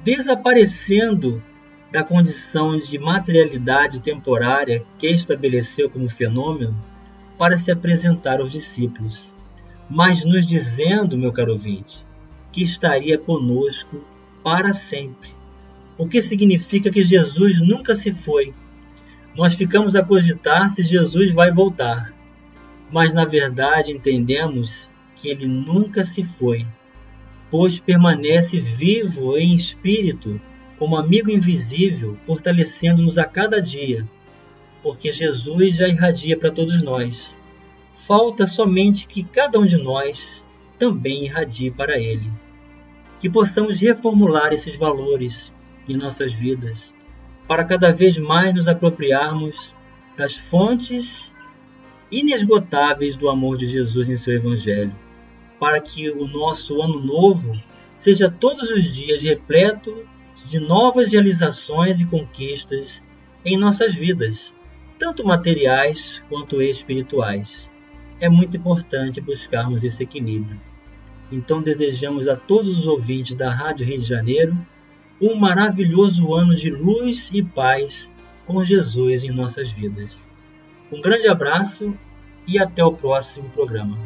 desaparecendo 0.04 1.42
da 1.90 2.02
condição 2.02 2.78
de 2.78 2.98
materialidade 2.98 4.00
temporária 4.00 4.84
que 4.98 5.06
estabeleceu 5.08 5.90
como 5.90 6.08
fenômeno 6.08 6.76
para 7.38 7.58
se 7.58 7.70
apresentar 7.70 8.40
aos 8.40 8.50
discípulos, 8.50 9.32
mas 9.88 10.24
nos 10.24 10.46
dizendo, 10.46 11.18
meu 11.18 11.32
caro 11.32 11.52
ouvinte, 11.52 12.06
que 12.50 12.62
estaria 12.62 13.18
conosco 13.18 14.04
para 14.42 14.72
sempre. 14.72 15.30
O 15.98 16.08
que 16.08 16.22
significa 16.22 16.90
que 16.90 17.04
Jesus 17.04 17.60
nunca 17.60 17.94
se 17.94 18.12
foi. 18.12 18.54
Nós 19.36 19.54
ficamos 19.54 19.94
a 19.94 20.04
cogitar 20.04 20.70
se 20.70 20.82
Jesus 20.82 21.32
vai 21.32 21.52
voltar, 21.52 22.12
mas 22.90 23.14
na 23.14 23.24
verdade 23.24 23.92
entendemos 23.92 24.90
que 25.14 25.28
ele 25.28 25.46
nunca 25.46 26.04
se 26.04 26.24
foi, 26.24 26.66
pois 27.52 27.78
permanece 27.78 28.58
vivo 28.58 29.36
em 29.36 29.54
espírito 29.54 30.40
como 30.78 30.96
amigo 30.96 31.30
invisível, 31.30 32.16
fortalecendo-nos 32.16 33.18
a 33.18 33.26
cada 33.26 33.60
dia, 33.60 34.08
porque 34.82 35.12
Jesus 35.12 35.76
já 35.76 35.86
irradia 35.86 36.34
para 36.34 36.50
todos 36.50 36.82
nós. 36.82 37.38
Falta 37.92 38.46
somente 38.46 39.06
que 39.06 39.22
cada 39.22 39.58
um 39.58 39.66
de 39.66 39.76
nós 39.76 40.46
também 40.78 41.26
irradie 41.26 41.70
para 41.70 41.98
Ele. 41.98 42.32
Que 43.20 43.28
possamos 43.28 43.76
reformular 43.76 44.54
esses 44.54 44.74
valores 44.76 45.52
em 45.86 45.94
nossas 45.94 46.32
vidas, 46.32 46.94
para 47.46 47.66
cada 47.66 47.92
vez 47.92 48.16
mais 48.16 48.54
nos 48.54 48.66
apropriarmos 48.66 49.76
das 50.16 50.38
fontes 50.38 51.34
inesgotáveis 52.10 53.14
do 53.14 53.28
amor 53.28 53.58
de 53.58 53.66
Jesus 53.66 54.08
em 54.08 54.16
seu 54.16 54.36
Evangelho, 54.36 54.96
para 55.62 55.80
que 55.80 56.10
o 56.10 56.26
nosso 56.26 56.82
ano 56.82 56.98
novo 56.98 57.56
seja 57.94 58.28
todos 58.28 58.68
os 58.68 58.92
dias 58.92 59.22
repleto 59.22 59.94
de 60.48 60.58
novas 60.58 61.12
realizações 61.12 62.00
e 62.00 62.04
conquistas 62.04 63.00
em 63.44 63.56
nossas 63.56 63.94
vidas, 63.94 64.56
tanto 64.98 65.24
materiais 65.24 66.20
quanto 66.28 66.60
espirituais. 66.60 67.70
É 68.18 68.28
muito 68.28 68.56
importante 68.56 69.20
buscarmos 69.20 69.84
esse 69.84 70.02
equilíbrio. 70.02 70.60
Então 71.30 71.62
desejamos 71.62 72.26
a 72.26 72.34
todos 72.34 72.76
os 72.76 72.88
ouvintes 72.88 73.36
da 73.36 73.48
Rádio 73.48 73.86
Rio 73.86 74.00
de 74.00 74.08
Janeiro 74.08 74.58
um 75.20 75.36
maravilhoso 75.36 76.34
ano 76.34 76.56
de 76.56 76.70
luz 76.70 77.30
e 77.32 77.40
paz 77.40 78.10
com 78.44 78.64
Jesus 78.64 79.22
em 79.22 79.30
nossas 79.30 79.70
vidas. 79.70 80.10
Um 80.90 81.00
grande 81.00 81.28
abraço 81.28 81.96
e 82.48 82.58
até 82.58 82.84
o 82.84 82.92
próximo 82.92 83.48
programa. 83.50 83.96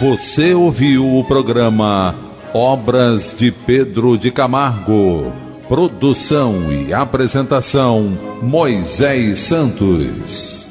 Você 0.00 0.54
ouviu 0.54 1.18
o 1.18 1.24
programa 1.24 2.14
Obras 2.54 3.34
de 3.36 3.50
Pedro 3.50 4.16
de 4.16 4.30
Camargo. 4.30 5.32
Produção 5.68 6.72
e 6.72 6.94
apresentação 6.94 8.16
Moisés 8.40 9.40
Santos. 9.40 10.67